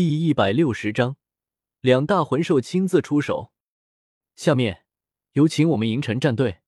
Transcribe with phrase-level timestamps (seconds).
[0.00, 1.16] 第一百六十章，
[1.80, 3.52] 两大魂兽亲自出手。
[4.36, 4.84] 下面
[5.32, 6.60] 有请我们银尘战队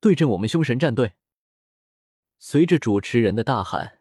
[0.00, 1.12] 对阵我们凶神战队。
[2.38, 4.00] 随着主持人的大喊，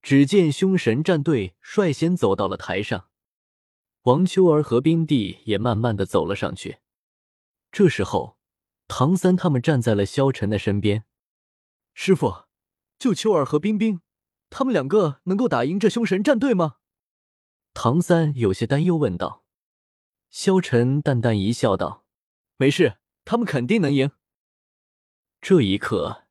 [0.00, 3.10] 只见凶神战队率先走到了台上，
[4.04, 6.78] 王秋儿和冰帝也慢慢的走了上去。
[7.70, 8.38] 这时候，
[8.88, 11.04] 唐三他们站在了萧晨的身边。
[11.92, 12.46] 师傅，
[12.98, 14.00] 就秋儿和冰冰，
[14.48, 16.76] 他们两个能够打赢这凶神战队吗？
[17.74, 19.44] 唐三有些担忧问道。
[20.30, 22.04] 萧晨淡淡一笑，道
[22.56, 24.10] ：“没事，他们肯定能赢。”
[25.40, 26.24] 这一刻，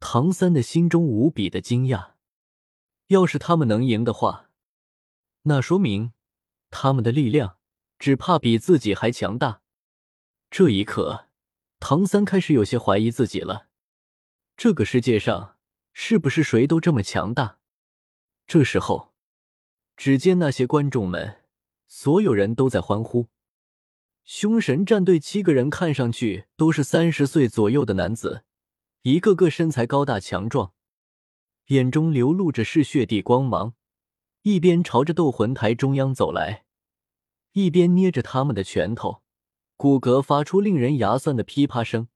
[0.00, 2.12] 唐三的心中无比的惊讶。
[3.08, 4.50] 要是他们能赢的话，
[5.42, 6.12] 那说明
[6.70, 7.58] 他们的力量
[7.98, 9.62] 只怕比自己还强大。
[10.50, 11.28] 这一刻，
[11.80, 13.68] 唐三开始有些怀疑自己了。
[14.56, 15.58] 这个世界上
[15.92, 17.58] 是不是谁都这么强大？
[18.46, 19.15] 这时候。
[19.96, 21.42] 只见那些观众们，
[21.86, 23.28] 所有人都在欢呼。
[24.24, 28.44] 凶神战队七个人看上去都是三十岁左右的男子，
[29.02, 30.72] 一个个身材高大强壮，
[31.68, 33.74] 眼中流露着嗜血地光芒，
[34.42, 36.64] 一边朝着斗魂台中央走来，
[37.52, 39.22] 一边捏着他们的拳头，
[39.76, 42.08] 骨骼发出令人牙酸的噼啪声。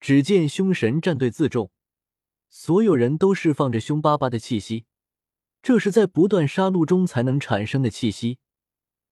[0.00, 1.70] 只见凶神战队自重，
[2.48, 4.86] 所有人都释放着凶巴巴的气息。
[5.62, 8.38] 这是在不断杀戮中才能产生的气息。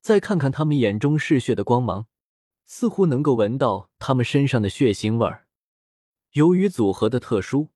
[0.00, 2.06] 再看看他们眼中嗜血的光芒，
[2.64, 5.46] 似乎能够闻到他们身上的血腥味儿。
[6.32, 7.68] 由于组合的特殊，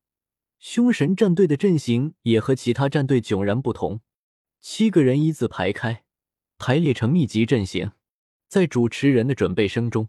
[0.59, 4.01] 凶神战队的阵型也和其他战队迥然不同。
[4.61, 6.05] 七个人一字排开，
[6.57, 7.93] 排列成密集阵型，
[8.47, 10.09] 在主持人的准备声中，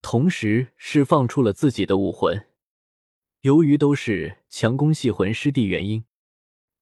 [0.00, 2.46] 同时释放出了自己的武魂。
[3.40, 6.04] 由于都是强攻系魂师的原因。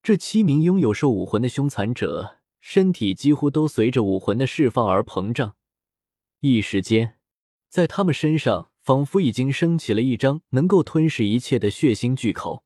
[0.01, 5.55] 这七名拥有兽武魂的凶残者，身体几乎都随着武魂的释放而膨胀。
[6.39, 7.17] 一时间，
[7.67, 12.63] 在他们身上仿佛已经升起了一张能够吞噬一切的血腥巨口。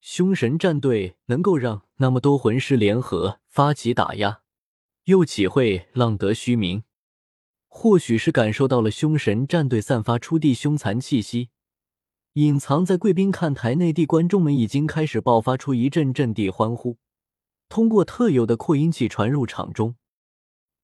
[0.00, 4.42] 凶神战队能够让那么多魂师联合发起打压，
[5.04, 6.84] 又岂会浪得虚名？
[7.66, 11.50] 或许是感受到了凶神战队散发出的凶残气息。
[12.36, 16.98] 隐藏在贵宾看台内的观众们已经开始爆发出一阵阵地欢呼，
[17.66, 19.96] 通过特有的扩音器传入场中，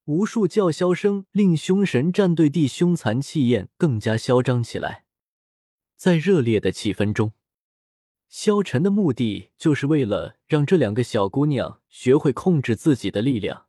[0.06, 5.04] 无数叫嚣声令凶神战队的凶残气焰更加嚣张起来。
[5.94, 7.32] 在热烈的气氛中，
[8.30, 13.66] 萧晨的目的就是为了让这两个小姑娘学会控制自己的力量，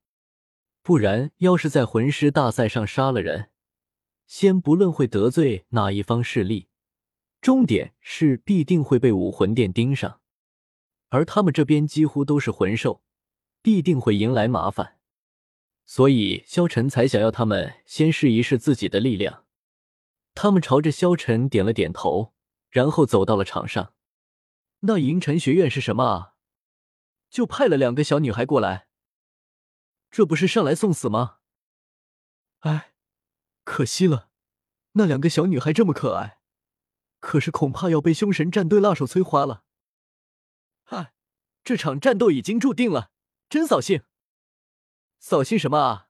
[0.82, 3.50] 不然，要是在魂师大赛上杀了人，
[4.26, 6.70] 先不论会得罪哪一方势力。
[7.44, 10.22] 重点是必定会被武魂殿盯上，
[11.10, 13.04] 而他们这边几乎都是魂兽，
[13.62, 14.98] 必定会迎来麻烦，
[15.86, 19.44] 所以萧晨才想要他们先试一试自己的力量。
[20.34, 22.34] 他们朝着萧晨点了点头，
[22.70, 23.94] 然后走到了场上。
[24.80, 26.36] 那银尘学院是什么啊？
[27.30, 28.88] 就派了两个小女孩过来，
[30.10, 31.40] 这不是上来送死吗？
[32.60, 32.94] 哎，
[33.66, 34.30] 可惜了，
[34.94, 36.40] 那两个小女孩这么可爱。
[37.24, 39.64] 可是恐怕要被凶神战队辣手摧花了。
[40.84, 41.14] 嗨，
[41.64, 43.12] 这场战斗已经注定了，
[43.48, 44.04] 真扫兴！
[45.20, 46.10] 扫兴什么啊？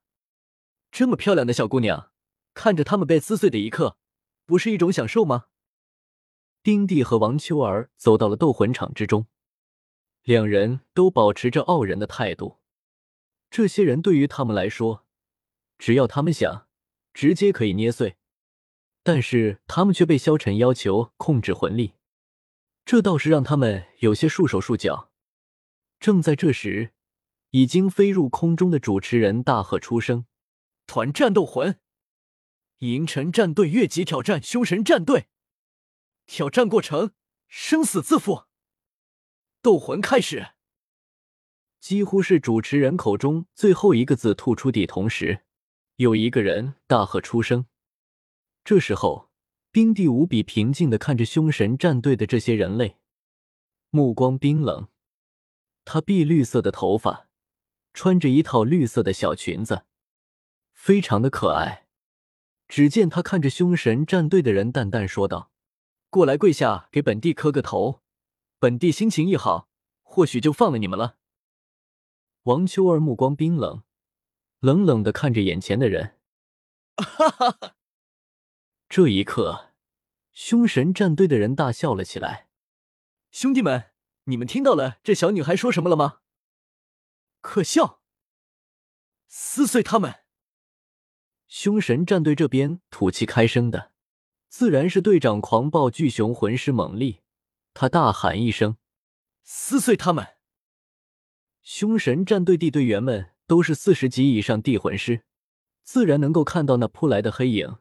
[0.90, 2.10] 这么漂亮的小姑娘，
[2.52, 3.96] 看着她们被撕碎的一刻，
[4.44, 5.46] 不是一种享受吗？
[6.64, 9.28] 丁帝和王秋儿走到了斗魂场之中，
[10.24, 12.58] 两人都保持着傲人的态度。
[13.50, 15.06] 这些人对于他们来说，
[15.78, 16.66] 只要他们想，
[17.12, 18.16] 直接可以捏碎。
[19.04, 21.92] 但是他们却被萧晨要求控制魂力，
[22.86, 25.12] 这倒是让他们有些束手束脚。
[26.00, 26.94] 正在这时，
[27.50, 30.24] 已经飞入空中的主持人大喝出声
[30.88, 31.78] ：“团战斗魂，
[32.78, 35.28] 银尘战队越级挑战凶神战队，
[36.24, 37.12] 挑战过程
[37.46, 38.44] 生死自负，
[39.60, 40.52] 斗魂开始！”
[41.78, 45.44] 几乎是主持人口中最后一个字吐出的同时，
[45.96, 47.66] 有一个人大喝出声。
[48.64, 49.28] 这时候，
[49.70, 52.96] 冰帝无比平静的看着凶神战队的这些人类，
[53.90, 54.88] 目光冰冷。
[55.84, 57.28] 他碧绿色的头发，
[57.92, 59.84] 穿着一套绿色的小裙子，
[60.72, 61.86] 非常的可爱。
[62.66, 65.52] 只见他看着凶神战队的人，淡淡说道
[66.08, 68.00] ：“过来跪下，给本帝磕个头。
[68.58, 69.68] 本帝心情一好，
[70.02, 71.18] 或许就放了你们了。”
[72.44, 73.82] 王秋儿目光冰冷，
[74.60, 76.16] 冷冷的看着眼前的人，
[76.96, 77.76] 哈哈哈。
[78.96, 79.72] 这一刻，
[80.32, 82.46] 凶神战队的人大笑了起来。
[83.32, 83.86] 兄弟们，
[84.26, 86.20] 你们听到了这小女孩说什么了吗？
[87.40, 88.00] 可笑！
[89.26, 90.20] 撕碎他们！
[91.48, 93.90] 凶神战队这边吐气开声的，
[94.48, 97.22] 自然是队长狂暴巨熊魂师猛力。
[97.72, 98.76] 他大喊一声
[99.42, 100.36] ：“撕碎他们！”
[101.64, 105.24] 凶神战队地队员们都是四十级以上地魂师，
[105.82, 107.78] 自然能够看到那扑来的黑影，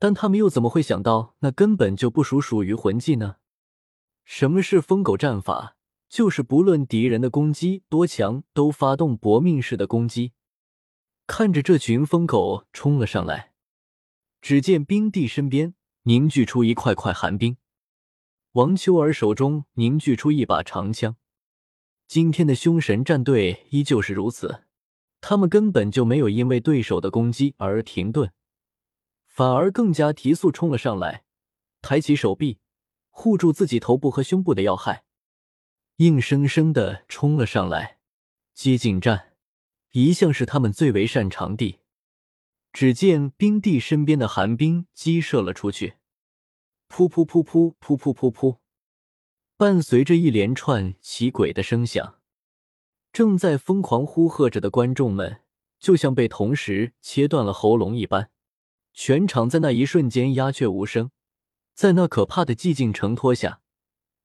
[0.00, 3.36] 但他们又怎么会想到那根本就不属属于魂技呢？
[4.24, 5.76] 什么是疯狗战法？
[6.08, 10.32] 就是不论敌人的攻击多强，都发动搏命式的攻击。
[11.26, 13.52] 看着这群疯狗冲了上来，
[14.40, 15.74] 只见冰帝身边
[16.04, 17.58] 凝聚出一块块寒冰，
[18.52, 21.16] 王秋儿手中凝聚出一把长枪。
[22.08, 24.64] 今天的凶神战队依旧是如此，
[25.20, 28.32] 他们根本就没有因为对手的攻击而停顿，
[29.30, 31.22] 反而更加提速冲了上来，
[31.80, 32.58] 抬起手臂
[33.10, 35.04] 护住自己头部和胸部的要害，
[35.96, 37.98] 硬生生的冲了上来，
[38.52, 39.28] 接近战。
[39.92, 41.78] 一向是他们最为擅长的。
[42.72, 45.94] 只见冰帝身边的寒冰激射了出去，
[46.88, 48.58] 噗噗噗噗噗噗噗噗，
[49.56, 52.20] 伴随着一连串奇诡的声响，
[53.12, 55.40] 正在疯狂呼喝着的观众们
[55.78, 58.30] 就像被同时切断了喉咙一般，
[58.92, 61.10] 全场在那一瞬间鸦雀无声。
[61.74, 63.60] 在那可怕的寂静承托下，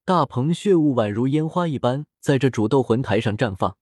[0.03, 3.77] 大鹏血雾宛如烟花一般在这主斗魂台上绽放。